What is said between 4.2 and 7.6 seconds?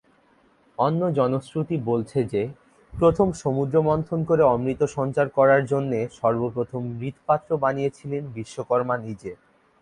করে অমৃত সঞ্চার করার জন্যে সর্বপ্রথম মৃৎপাত্র